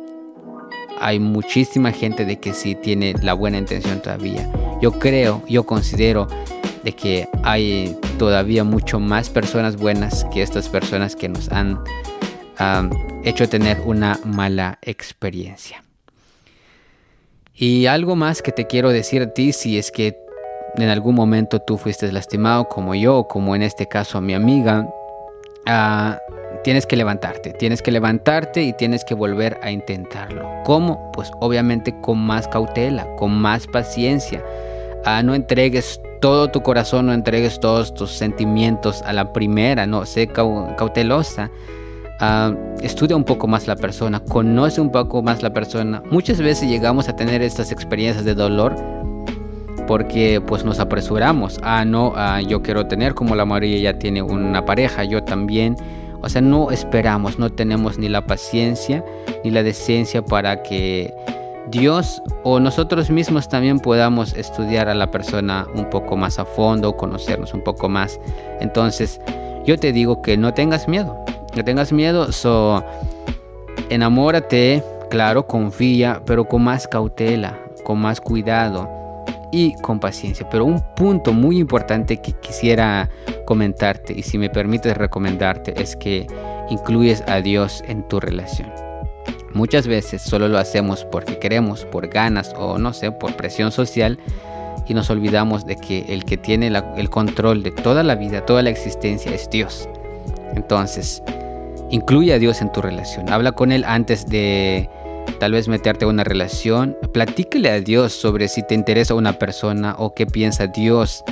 hay 1.00 1.18
muchísima 1.22 1.94
gente 1.94 2.26
de 2.26 2.42
que 2.42 2.54
sí 2.54 2.76
tiene 2.76 3.14
la 3.22 3.34
buena 3.34 3.58
intención 3.58 4.02
todavía. 4.02 4.52
Yo 4.82 4.92
creo, 5.00 5.42
yo 5.48 5.66
considero 5.66 6.28
de 6.84 6.92
que 6.92 7.30
hay 7.44 7.96
todavía 8.20 8.66
mucho 8.66 9.00
más 9.00 9.30
personas 9.30 9.78
buenas 9.78 10.26
que 10.26 10.42
estas 10.42 10.68
personas 10.68 11.16
que 11.16 11.30
nos 11.30 11.50
han 11.54 11.80
hecho 13.24 13.48
tener 13.48 13.80
una 13.86 14.20
mala 14.26 14.78
experiencia. 14.82 15.82
Y 17.54 17.86
algo 17.86 18.16
más 18.16 18.42
que 18.42 18.52
te 18.52 18.66
quiero 18.66 18.90
decir 18.90 19.22
a 19.22 19.34
ti 19.34 19.54
si 19.54 19.78
es 19.78 19.92
que 19.92 20.18
en 20.78 20.90
algún 20.90 21.16
momento 21.16 21.60
tú 21.60 21.78
fuiste 21.78 22.12
lastimado 22.12 22.68
como 22.68 22.96
yo, 22.96 23.28
como 23.28 23.56
en 23.56 23.62
este 23.62 23.88
caso 23.88 24.18
a 24.18 24.22
mi 24.22 24.34
amiga, 24.34 24.88
ah, 25.66 26.18
tienes 26.64 26.86
que 26.86 26.96
levantarte, 26.96 27.52
tienes 27.52 27.82
que 27.82 27.92
levantarte 27.92 28.64
y 28.64 28.74
tienes 28.74 29.04
que 29.04 29.14
volver 29.14 29.60
a 29.62 29.72
intentarlo. 29.72 30.50
¿Cómo? 30.64 31.12
Pues 31.12 31.32
obviamente 31.40 31.94
con 32.02 32.20
más 32.20 32.48
cautela, 32.48 33.06
con 33.18 33.34
más 33.34 33.68
paciencia. 33.68 34.44
Ah, 35.04 35.22
no 35.24 35.36
entregues 35.36 36.00
todo 36.22 36.50
tu 36.52 36.62
corazón, 36.62 37.08
no 37.08 37.14
entregues 37.14 37.60
todos 37.60 37.94
tus 37.94 38.12
sentimientos 38.12 39.02
a 39.02 39.12
la 39.12 39.34
primera, 39.34 39.88
no, 39.88 40.06
sé 40.06 40.28
cautelosa. 40.28 41.50
Estudia 42.82 43.16
un 43.16 43.24
poco 43.24 43.48
más 43.48 43.68
la 43.68 43.76
persona, 43.76 44.20
conoce 44.20 44.80
un 44.80 44.92
poco 44.92 45.24
más 45.24 45.42
la 45.42 45.54
persona. 45.54 46.04
Muchas 46.12 46.40
veces 46.40 46.70
llegamos 46.70 47.10
a 47.10 47.16
tener 47.16 47.42
estas 47.42 47.72
experiencias 47.72 48.26
de 48.26 48.36
dolor 48.36 48.76
porque 49.88 50.42
pues 50.46 50.64
nos 50.64 50.80
apresuramos. 50.80 51.60
Ah, 51.64 51.84
no, 51.84 52.14
ah, 52.16 52.40
yo 52.42 52.62
quiero 52.62 52.86
tener 52.86 53.16
como 53.16 53.36
la 53.36 53.46
mayoría 53.46 53.92
ya 53.92 54.00
tiene 54.00 54.22
una 54.22 54.66
pareja, 54.66 55.04
yo 55.04 55.24
también. 55.24 55.76
O 56.22 56.30
sea, 56.30 56.42
no 56.42 56.70
esperamos, 56.70 57.40
no 57.40 57.50
tenemos 57.50 57.98
ni 57.98 58.08
la 58.08 58.26
paciencia 58.28 59.04
ni 59.44 59.50
la 59.50 59.64
decencia 59.64 60.24
para 60.24 60.62
que 60.62 61.14
Dios 61.70 62.22
o 62.44 62.60
nosotros 62.60 63.10
mismos 63.10 63.50
también 63.50 63.80
podamos 63.80 64.36
estudiar 64.36 64.90
a 64.90 64.94
la 64.94 65.10
persona 65.10 65.66
un 65.74 65.90
poco 65.90 66.18
más 66.18 66.38
a 66.38 66.46
fondo, 66.46 66.96
conocernos 66.96 67.54
un 67.54 67.64
poco 67.64 67.90
más. 67.90 68.20
Entonces, 68.60 69.20
yo 69.66 69.78
te 69.78 69.92
digo 69.92 70.22
que 70.22 70.38
no 70.38 70.54
tengas 70.54 70.88
miedo, 70.88 71.24
no 71.56 71.64
tengas 71.64 71.92
miedo, 71.92 72.32
so, 72.32 72.84
enamórate, 73.90 74.84
claro, 75.10 75.46
confía, 75.46 76.22
pero 76.26 76.46
con 76.46 76.64
más 76.64 76.88
cautela, 76.88 77.60
con 77.84 78.00
más 78.00 78.22
cuidado 78.22 78.90
y 79.52 79.74
con 79.82 80.00
paciencia. 80.00 80.50
Pero 80.50 80.66
un 80.66 80.82
punto 80.96 81.34
muy 81.34 81.60
importante 81.60 82.18
que 82.18 82.34
quisiera 82.34 83.10
comentarte 83.46 84.14
y 84.14 84.24
si 84.24 84.38
me 84.38 84.50
permites 84.50 84.96
recomendarte 84.96 85.82
es 85.82 85.96
que 85.96 86.28
incluyes 86.70 87.24
a 87.28 87.42
Dios 87.42 87.84
en 87.88 88.08
tu 88.08 88.20
relación. 88.20 88.72
Muchas 89.54 89.86
veces 89.86 90.22
solo 90.22 90.48
lo 90.48 90.58
hacemos 90.58 91.04
porque 91.04 91.38
queremos, 91.38 91.84
por 91.84 92.08
ganas 92.08 92.56
o 92.58 92.78
no 92.78 92.94
sé, 92.94 93.12
por 93.12 93.36
presión 93.36 93.74
social 93.74 94.18
y 94.88 94.94
nos 94.94 95.10
olvidamos 95.10 95.66
de 95.66 95.76
que 95.76 96.06
el 96.08 96.24
que 96.24 96.38
tiene 96.38 96.72
el 96.96 97.10
control 97.10 97.62
de 97.62 97.72
toda 97.72 98.04
la 98.04 98.16
vida, 98.16 98.46
toda 98.46 98.62
la 98.62 98.70
existencia 98.70 99.34
es 99.34 99.50
Dios. 99.50 99.90
Entonces, 100.56 101.22
incluye 101.92 102.34
a 102.34 102.40
Dios 102.40 102.62
en 102.62 102.72
tu 102.72 102.82
relación. 102.82 103.30
Habla 103.30 103.52
con 103.52 103.72
Él 103.72 103.84
antes 103.86 104.26
de 104.28 104.90
tal 105.40 105.52
vez 105.52 105.68
meterte 105.68 106.06
a 106.06 106.08
una 106.08 106.24
relación. 106.24 106.98
Platícale 107.14 107.70
a 107.70 107.80
Dios 107.80 108.14
sobre 108.14 108.48
si 108.48 108.64
te 108.64 108.74
interesa 108.74 109.14
una 109.14 109.34
persona 109.34 109.96
o 110.00 110.14
qué 110.14 110.26
piensa 110.26 110.68
Dios 110.68 111.24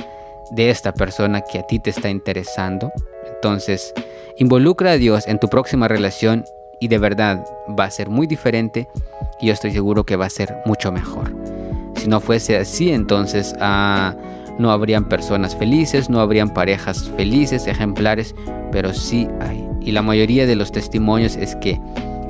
de 0.50 0.70
esta 0.70 0.92
persona 0.92 1.40
que 1.40 1.58
a 1.58 1.66
ti 1.66 1.78
te 1.78 1.90
está 1.90 2.10
interesando. 2.10 2.92
Entonces, 3.34 3.92
involucra 4.38 4.92
a 4.92 4.96
Dios 4.96 5.26
en 5.26 5.38
tu 5.38 5.48
próxima 5.48 5.88
relación 5.88 6.44
y 6.80 6.88
de 6.88 6.98
verdad 6.98 7.44
va 7.78 7.84
a 7.84 7.90
ser 7.90 8.08
muy 8.08 8.26
diferente 8.26 8.88
y 9.40 9.46
yo 9.46 9.52
estoy 9.52 9.72
seguro 9.72 10.04
que 10.04 10.16
va 10.16 10.26
a 10.26 10.30
ser 10.30 10.56
mucho 10.66 10.92
mejor. 10.92 11.32
Si 11.96 12.08
no 12.08 12.20
fuese 12.20 12.56
así, 12.56 12.90
entonces 12.90 13.54
ah, 13.60 14.14
no 14.60 14.70
habrían 14.70 15.06
personas 15.06 15.56
felices, 15.56 16.10
no 16.10 16.20
habrían 16.20 16.50
parejas 16.50 17.10
felices, 17.16 17.66
ejemplares, 17.66 18.34
pero 18.70 18.92
sí 18.92 19.26
hay. 19.40 19.66
Y 19.80 19.92
la 19.92 20.02
mayoría 20.02 20.46
de 20.46 20.54
los 20.54 20.70
testimonios 20.70 21.36
es 21.36 21.56
que 21.56 21.80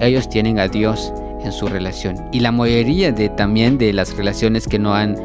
ellos 0.01 0.29
tienen 0.29 0.59
a 0.59 0.69
Dios 0.69 1.13
en 1.43 1.53
su 1.53 1.67
relación. 1.67 2.17
Y 2.33 2.41
la 2.41 2.53
mayoría 2.53 3.13
de 3.13 3.29
también 3.29 3.79
de 3.79 3.93
las 3.93 4.17
relaciones 4.17 4.69
que 4.69 4.79
no 4.79 4.95
han 4.95 5.17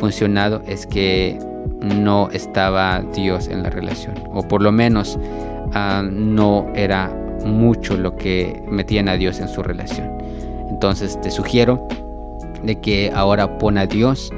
funcionado 0.00 0.62
es 0.66 0.86
que 0.86 1.38
no 1.80 2.30
estaba 2.30 3.02
Dios 3.14 3.48
en 3.48 3.62
la 3.62 3.70
relación. 3.70 4.14
O 4.32 4.42
por 4.42 4.62
lo 4.62 4.72
menos 4.72 5.18
ah, 5.72 6.02
no 6.08 6.66
era 6.74 7.12
mucho 7.44 7.96
lo 7.96 8.16
que 8.16 8.62
metían 8.68 9.08
a 9.08 9.16
Dios 9.16 9.40
en 9.40 9.48
su 9.48 9.62
relación. 9.62 10.10
Entonces 10.70 11.20
te 11.20 11.30
sugiero 11.30 11.86
de 12.62 12.80
que 12.80 13.10
ahora 13.14 13.58
pon 13.58 13.76
a 13.76 13.86
Dios, 13.86 14.32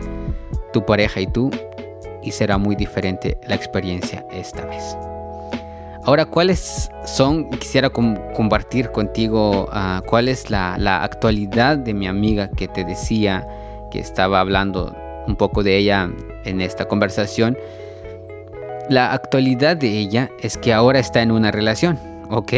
tu 0.73 0.85
pareja 0.85 1.21
y 1.21 1.27
tú, 1.27 1.51
y 2.27 2.33
será 2.33 2.59
muy 2.59 2.75
diferente 2.75 3.39
la 3.47 3.55
experiencia 3.55 4.27
esta 4.33 4.67
vez. 4.67 4.97
Ahora, 6.05 6.27
¿cuáles 6.27 6.91
son? 7.05 7.49
Quisiera 7.51 7.91
compartir 7.91 8.91
contigo 8.91 9.69
uh, 9.73 10.05
cuál 10.07 10.29
es 10.29 10.51
la, 10.51 10.75
actualidad 11.03 11.79
de 11.79 11.95
mi 11.95 12.07
amiga 12.07 12.51
que 12.51 12.69
te 12.69 12.85
decía 12.85 13.47
que 13.91 14.01
estaba 14.01 14.41
hablando 14.41 14.95
un 15.27 15.37
poco 15.37 15.63
de 15.63 15.79
ella 15.79 16.11
en 16.45 16.61
esta 16.61 16.87
conversación. 16.87 17.57
La 18.89 19.13
actualidad 19.13 19.77
de 19.77 19.89
ella 19.89 20.31
es 20.41 20.57
que 20.57 20.73
ahora 20.73 20.99
está 21.01 21.23
en 21.23 21.33
una 21.33 21.51
relación, 21.51 21.99
¿ok? 22.31 22.53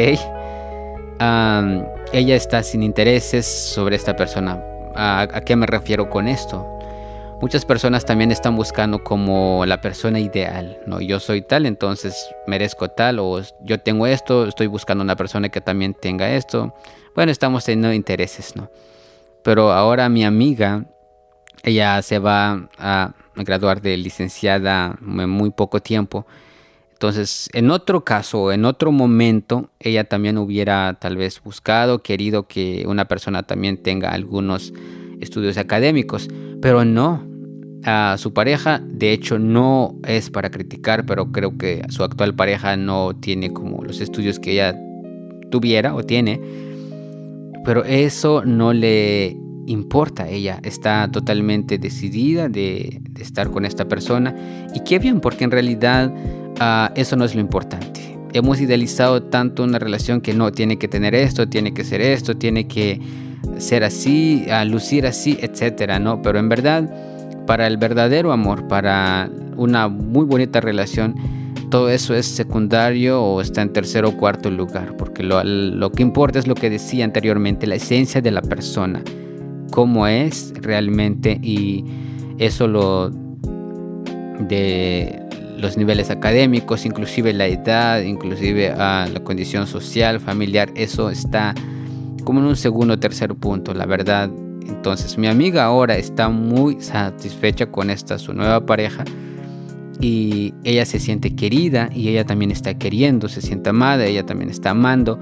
ella 2.13 2.37
está 2.37 2.63
sin 2.63 2.83
intereses 2.83 3.45
sobre 3.47 3.97
esta 3.97 4.15
persona. 4.15 4.63
¿A, 4.95 5.23
¿A 5.23 5.41
qué 5.41 5.57
me 5.57 5.67
refiero 5.67 6.09
con 6.11 6.29
esto? 6.29 6.78
Muchas 7.41 7.65
personas 7.65 8.05
también 8.05 8.33
están 8.33 8.57
buscando 8.57 9.05
como 9.05 9.65
la 9.65 9.81
persona 9.81 10.19
ideal, 10.19 10.77
¿no? 10.87 11.01
Yo 11.01 11.21
soy 11.21 11.41
tal, 11.41 11.67
entonces 11.67 12.29
merezco 12.49 12.89
tal, 12.89 13.21
o 13.21 13.41
yo 13.63 13.79
tengo 13.79 14.09
esto, 14.09 14.47
estoy 14.49 14.67
buscando 14.67 15.05
una 15.05 15.15
persona 15.15 15.49
que 15.49 15.61
también 15.61 15.95
tenga 15.95 16.35
esto. 16.35 16.75
Bueno, 17.15 17.31
estamos 17.31 17.65
teniendo 17.65 17.93
intereses, 17.93 18.57
¿no? 18.57 18.69
Pero 19.45 19.71
ahora 19.71 20.09
mi 20.09 20.25
amiga, 20.25 20.87
ella 21.63 22.03
se 22.03 22.19
va 22.19 22.69
a 22.77 23.15
graduar 23.37 23.83
de 23.83 23.97
licenciada 23.97 24.99
en 25.01 25.31
muy 25.31 25.51
poco 25.51 25.81
tiempo. 25.81 26.27
Entonces, 26.93 27.49
en 27.53 27.71
otro 27.71 28.05
caso, 28.05 28.51
en 28.51 28.65
otro 28.65 28.91
momento, 28.91 29.71
ella 29.79 30.03
también 30.03 30.39
hubiera 30.39 30.99
tal 31.01 31.17
vez 31.17 31.41
buscado, 31.41 32.03
querido 32.03 32.49
que 32.49 32.85
una 32.89 33.05
persona 33.05 33.45
también 33.45 33.81
tenga 33.81 34.11
algunos 34.11 34.73
estudios 35.21 35.57
académicos, 35.57 36.29
pero 36.61 36.85
no. 36.85 37.28
A 37.91 38.17
su 38.19 38.35
pareja, 38.35 38.83
de 38.85 39.13
hecho, 39.13 39.39
no 39.39 39.97
es 40.07 40.29
para 40.29 40.51
criticar, 40.51 41.07
pero 41.07 41.33
creo 41.33 41.57
que 41.57 41.83
su 41.89 42.05
actual 42.05 42.35
pareja 42.35 42.77
no 42.77 43.17
tiene 43.17 43.51
como 43.53 43.83
los 43.83 44.03
estudios 44.03 44.39
que 44.39 44.53
ella 44.53 44.79
tuviera 45.51 45.95
o 45.95 46.03
tiene, 46.03 46.39
pero 47.65 47.85
eso 47.85 48.45
no 48.45 48.75
le 48.75 49.37
importa. 49.67 50.29
Ella 50.29 50.61
está 50.65 51.11
totalmente 51.11 51.79
decidida 51.79 52.51
de, 52.51 53.01
estar 53.19 53.51
con 53.51 53.65
esta 53.65 53.87
persona 53.87 54.35
y 54.75 54.81
qué 54.81 54.99
bien, 54.99 55.21
porque 55.21 55.45
en 55.45 55.51
realidad 55.51 56.13
Ah, 56.61 56.93
eso 56.97 57.15
no 57.15 57.25
es 57.25 57.35
lo 57.35 57.41
importante. 57.41 58.19
Hemos 58.33 58.61
idealizado 58.61 59.23
tanto 59.23 59.63
una 59.63 59.79
relación 59.79 60.21
que 60.21 60.35
no, 60.35 60.51
tiene 60.51 60.77
que 60.77 60.89
tener 60.89 61.15
esto, 61.15 61.49
tiene 61.49 61.73
que 61.73 61.85
ser 61.85 62.01
esto, 62.01 62.37
tiene 62.37 62.67
que 62.67 63.01
ser 63.59 63.85
así, 63.85 64.47
a 64.51 64.65
lucir 64.65 65.07
así, 65.07 65.39
etcétera, 65.41 66.01
¿no? 66.01 66.21
Pero 66.21 66.39
en 66.39 66.49
verdad, 66.49 66.91
para 67.49 67.67
el 67.67 67.79
verdadero 67.79 68.31
amor, 68.31 68.69
para 68.69 69.31
una 69.57 69.89
muy 69.89 70.27
bonita 70.27 70.61
relación, 70.61 71.15
todo 71.71 71.89
eso 71.89 72.15
es 72.15 72.27
secundario 72.27 73.23
o 73.23 73.41
está 73.41 73.63
en 73.63 73.73
tercer 73.73 74.05
o 74.05 74.15
cuarto 74.19 74.51
lugar, 74.51 74.99
porque 74.99 75.23
lo, 75.23 75.43
lo 75.43 75.91
que 75.91 76.03
importa 76.03 76.39
es 76.39 76.47
lo 76.47 76.55
que 76.55 76.69
decía 76.69 77.07
anteriormente, 77.07 77.67
la 77.67 77.77
esencia 77.77 78.21
de 78.21 78.31
la 78.33 78.43
persona, 78.43 79.03
cómo 79.71 80.07
es 80.07 80.53
realmente 80.61 81.41
y 81.43 81.87
eso 82.37 82.69
lo 82.69 83.09
de 84.41 85.19
los 85.57 85.79
niveles 85.79 86.11
académicos, 86.11 86.85
inclusive 86.85 87.33
la 87.33 87.47
edad, 87.47 88.03
inclusive 88.03 88.73
a 88.73 89.09
la 89.11 89.21
condición 89.21 89.67
social, 89.67 90.21
familiar, 90.21 90.69
eso 90.75 91.09
está 91.09 91.55
como 92.25 92.41
en 92.41 92.47
un 92.47 92.57
segundo 92.57 92.93
o 92.93 92.99
tercer 92.99 93.35
punto, 93.37 93.73
la 93.73 93.87
verdad. 93.87 94.29
Entonces 94.69 95.19
mi 95.19 95.27
amiga 95.27 95.65
ahora 95.65 95.97
está 95.97 96.29
muy 96.29 96.81
satisfecha 96.81 97.67
con 97.67 97.91
esta 97.91 98.19
su 98.19 98.33
nueva 98.33 98.65
pareja 98.65 99.05
y 100.01 100.55
ella 100.63 100.85
se 100.85 101.01
siente 101.01 101.35
querida 101.35 101.91
y 101.93 102.09
ella 102.09 102.25
también 102.25 102.51
está 102.51 102.75
queriendo, 102.79 103.29
se 103.29 103.41
siente 103.41 103.71
amada, 103.71 104.07
ella 104.07 104.25
también 104.25 104.51
está 104.51 104.71
amando. 104.71 105.19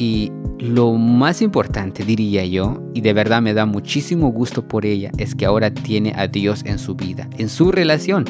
Y 0.00 0.32
lo 0.58 0.92
más 0.94 1.42
importante 1.42 2.04
diría 2.04 2.44
yo, 2.44 2.82
y 2.94 3.00
de 3.00 3.12
verdad 3.12 3.42
me 3.42 3.54
da 3.54 3.66
muchísimo 3.66 4.28
gusto 4.30 4.66
por 4.66 4.86
ella, 4.86 5.10
es 5.18 5.34
que 5.34 5.44
ahora 5.44 5.72
tiene 5.72 6.12
a 6.16 6.28
Dios 6.28 6.62
en 6.64 6.78
su 6.78 6.94
vida, 6.94 7.28
en 7.36 7.48
su 7.48 7.72
relación. 7.72 8.24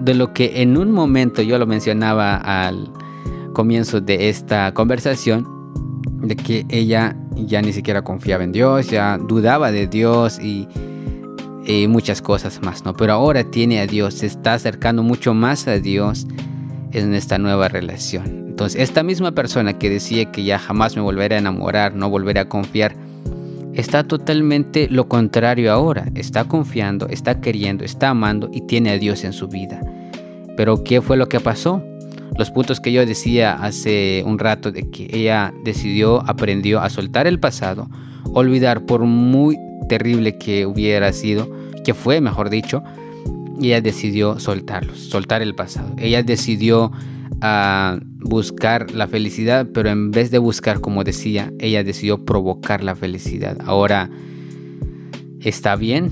De 0.00 0.14
lo 0.14 0.32
que 0.32 0.62
en 0.62 0.76
un 0.76 0.92
momento 0.92 1.42
yo 1.42 1.58
lo 1.58 1.66
mencionaba 1.66 2.36
al 2.36 2.90
comienzo 3.52 4.00
de 4.00 4.28
esta 4.28 4.72
conversación, 4.72 5.46
de 6.22 6.36
que 6.36 6.66
ella 6.68 7.16
ya 7.46 7.62
ni 7.62 7.72
siquiera 7.72 8.02
confiaba 8.02 8.44
en 8.44 8.52
Dios, 8.52 8.88
ya 8.88 9.18
dudaba 9.18 9.70
de 9.72 9.86
Dios 9.86 10.38
y, 10.38 10.68
muchas 11.88 12.20
cosas 12.20 12.60
más, 12.62 12.84
¿no? 12.84 12.94
Pero 12.94 13.12
ahora 13.12 13.44
tiene 13.44 13.78
a 13.78 13.86
Dios, 13.86 14.14
se 14.14 14.26
está 14.26 14.54
acercando 14.54 15.04
mucho 15.04 15.34
más 15.34 15.68
a 15.68 15.78
Dios 15.78 16.26
en 16.90 17.14
esta 17.14 17.38
nueva 17.38 17.68
relación. 17.68 18.24
Entonces, 18.48 18.80
esta 18.80 19.04
misma 19.04 19.30
persona 19.32 19.78
que 19.78 19.88
decía 19.88 20.32
que 20.32 20.42
ya 20.42 20.58
jamás 20.58 20.96
me 20.96 21.02
volveré 21.02 21.36
a 21.36 21.38
enamorar, 21.38 21.94
no 21.94 22.10
volveré 22.10 22.40
a 22.40 22.48
confiar, 22.48 22.96
está 23.72 24.02
totalmente 24.02 24.88
lo 24.90 25.08
contrario 25.08 25.72
ahora. 25.72 26.06
Está 26.16 26.44
confiando, 26.44 27.06
está 27.06 27.40
queriendo, 27.40 27.84
está 27.84 28.08
amando 28.08 28.50
y 28.52 28.62
tiene 28.62 28.90
a 28.90 28.98
Dios 28.98 29.22
en 29.22 29.32
su 29.32 29.46
vida. 29.46 29.80
Pero 30.56 30.82
¿qué 30.82 31.00
fue 31.00 31.16
lo 31.16 31.28
que 31.28 31.38
pasó? 31.38 31.84
Los 32.38 32.50
puntos 32.50 32.80
que 32.80 32.92
yo 32.92 33.04
decía 33.04 33.52
hace 33.52 34.22
un 34.26 34.38
rato 34.38 34.72
de 34.72 34.88
que 34.90 35.08
ella 35.12 35.52
decidió, 35.64 36.22
aprendió 36.28 36.80
a 36.80 36.90
soltar 36.90 37.26
el 37.26 37.38
pasado, 37.38 37.88
olvidar 38.32 38.86
por 38.86 39.02
muy 39.02 39.58
terrible 39.88 40.38
que 40.38 40.66
hubiera 40.66 41.12
sido, 41.12 41.50
que 41.84 41.94
fue, 41.94 42.20
mejor 42.20 42.50
dicho, 42.50 42.82
ella 43.60 43.80
decidió 43.80 44.38
soltarlos, 44.40 44.98
soltar 44.98 45.42
el 45.42 45.54
pasado. 45.54 45.94
Ella 45.98 46.22
decidió 46.22 46.92
a 47.42 47.98
buscar 48.18 48.90
la 48.92 49.08
felicidad, 49.08 49.66
pero 49.72 49.90
en 49.90 50.10
vez 50.10 50.30
de 50.30 50.38
buscar, 50.38 50.80
como 50.80 51.04
decía, 51.04 51.52
ella 51.58 51.84
decidió 51.84 52.24
provocar 52.24 52.82
la 52.82 52.94
felicidad. 52.94 53.58
Ahora 53.64 54.10
está 55.40 55.76
bien 55.76 56.10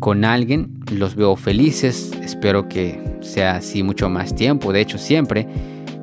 con 0.00 0.24
alguien, 0.24 0.80
los 0.90 1.14
veo 1.14 1.36
felices, 1.36 2.12
espero 2.22 2.68
que 2.68 3.13
sea 3.24 3.56
así 3.56 3.82
mucho 3.82 4.08
más 4.08 4.34
tiempo, 4.34 4.72
de 4.72 4.80
hecho 4.80 4.98
siempre. 4.98 5.48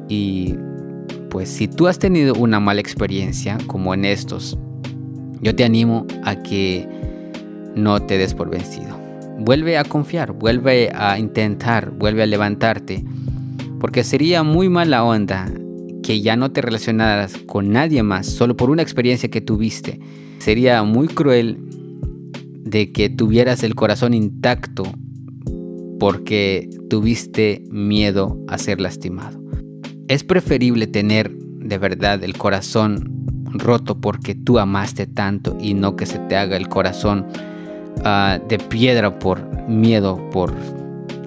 Y 0.10 0.56
pues 1.30 1.50
si 1.50 1.68
tú 1.68 1.88
has 1.88 2.00
tenido 2.00 2.34
una 2.34 2.60
mala 2.60 2.82
experiencia 2.82 3.58
como 3.68 3.94
en 3.94 4.06
estos, 4.06 4.58
yo 5.42 5.56
te 5.56 5.64
animo 5.64 6.06
a 6.24 6.36
que 6.36 6.88
no 7.76 8.02
te 8.02 8.18
des 8.18 8.34
por 8.34 8.50
vencido. 8.50 9.00
Vuelve 9.40 9.78
a 9.78 9.84
confiar, 9.84 10.34
vuelve 10.34 10.92
a 10.94 11.18
intentar, 11.18 11.92
vuelve 11.92 12.24
a 12.24 12.26
levantarte 12.26 13.04
porque 13.82 14.04
sería 14.04 14.44
muy 14.44 14.70
mala 14.70 15.04
onda 15.04 15.52
que 16.04 16.22
ya 16.22 16.36
no 16.36 16.52
te 16.52 16.62
relacionaras 16.62 17.36
con 17.48 17.72
nadie 17.72 18.04
más 18.04 18.28
solo 18.28 18.56
por 18.56 18.70
una 18.70 18.84
experiencia 18.84 19.32
que 19.32 19.42
tuviste. 19.42 20.00
Sería 20.38 20.84
muy 20.84 21.08
cruel 21.08 21.58
de 22.64 22.92
que 22.92 23.10
tuvieras 23.10 23.64
el 23.64 23.74
corazón 23.74 24.14
intacto 24.14 24.84
porque 26.02 26.68
tuviste 26.90 27.64
miedo 27.70 28.36
a 28.48 28.58
ser 28.58 28.82
lastimado. 28.82 29.40
Es 30.08 30.24
preferible 30.24 30.88
tener 30.88 31.32
de 31.32 31.78
verdad 31.78 32.24
el 32.24 32.36
corazón 32.40 33.24
roto 33.54 34.02
porque 34.02 34.34
tú 34.34 34.58
amaste 34.58 35.06
tanto 35.06 35.56
y 35.62 35.76
no 35.76 35.96
que 35.96 36.08
se 36.08 36.18
te 36.18 36.38
haga 36.38 36.58
el 36.58 36.70
corazón 36.70 37.28
ah, 38.04 38.40
de 38.50 38.58
piedra 38.58 39.20
por 39.20 39.46
miedo, 39.70 40.20
por 40.32 40.52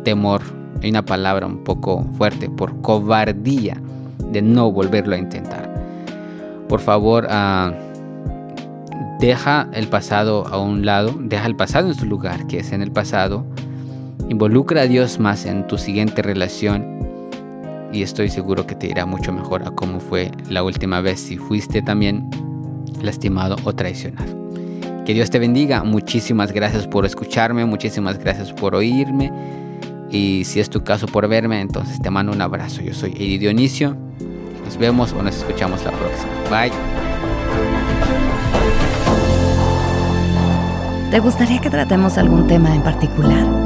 temor 0.02 0.42
hay 0.82 0.90
una 0.90 1.04
palabra 1.04 1.46
un 1.46 1.62
poco 1.62 2.04
fuerte, 2.18 2.50
por 2.50 2.80
cobardía 2.80 3.80
de 4.32 4.42
no 4.42 4.72
volverlo 4.72 5.14
a 5.14 5.18
intentar. 5.18 5.72
Por 6.68 6.80
favor, 6.80 7.28
ah, 7.30 7.72
deja 9.20 9.68
el 9.72 9.86
pasado 9.86 10.48
a 10.48 10.58
un 10.58 10.84
lado, 10.84 11.14
deja 11.20 11.46
el 11.46 11.54
pasado 11.54 11.86
en 11.86 11.94
su 11.94 12.06
lugar, 12.06 12.48
que 12.48 12.58
es 12.58 12.72
en 12.72 12.82
el 12.82 12.90
pasado. 12.90 13.46
Involucra 14.28 14.82
a 14.82 14.86
Dios 14.86 15.18
más 15.18 15.44
en 15.44 15.66
tu 15.66 15.78
siguiente 15.78 16.22
relación 16.22 16.94
y 17.94 18.02
estoy 18.02 18.28
seguro 18.28 18.66
que 18.66 18.74
te 18.74 18.88
irá 18.88 19.06
mucho 19.06 19.32
mejor 19.32 19.62
a 19.62 19.70
cómo 19.70 20.00
fue 20.00 20.32
la 20.48 20.64
última 20.64 21.00
vez 21.00 21.20
si 21.20 21.36
fuiste 21.36 21.80
también 21.80 22.28
lastimado 23.02 23.56
o 23.64 23.72
traicionado. 23.72 24.44
Que 25.04 25.14
Dios 25.14 25.30
te 25.30 25.38
bendiga. 25.38 25.84
Muchísimas 25.84 26.52
gracias 26.52 26.86
por 26.88 27.04
escucharme, 27.04 27.64
muchísimas 27.64 28.18
gracias 28.18 28.52
por 28.52 28.74
oírme. 28.74 29.30
Y 30.10 30.44
si 30.44 30.60
es 30.60 30.70
tu 30.70 30.82
caso 30.82 31.06
por 31.06 31.28
verme, 31.28 31.60
entonces 31.60 32.00
te 32.00 32.10
mando 32.10 32.32
un 32.32 32.40
abrazo. 32.40 32.82
Yo 32.82 32.94
soy 32.94 33.12
Eddie 33.12 33.38
Dionisio. 33.38 33.96
Nos 34.64 34.78
vemos 34.78 35.12
o 35.12 35.22
nos 35.22 35.36
escuchamos 35.36 35.84
la 35.84 35.92
próxima. 35.92 36.32
Bye. 36.50 36.72
¿Te 41.10 41.20
gustaría 41.20 41.60
que 41.60 41.70
tratemos 41.70 42.18
algún 42.18 42.48
tema 42.48 42.74
en 42.74 42.82
particular? 42.82 43.63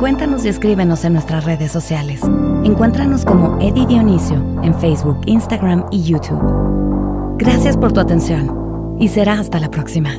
Cuéntanos 0.00 0.46
y 0.46 0.48
escríbenos 0.48 1.04
en 1.04 1.12
nuestras 1.12 1.44
redes 1.44 1.70
sociales. 1.70 2.22
Encuéntranos 2.64 3.26
como 3.26 3.60
Eddie 3.60 3.86
Dionisio 3.86 4.36
en 4.62 4.74
Facebook, 4.80 5.20
Instagram 5.26 5.84
y 5.90 6.02
YouTube. 6.02 7.36
Gracias 7.36 7.76
por 7.76 7.92
tu 7.92 8.00
atención 8.00 8.96
y 8.98 9.08
será 9.08 9.34
hasta 9.34 9.60
la 9.60 9.70
próxima. 9.70 10.12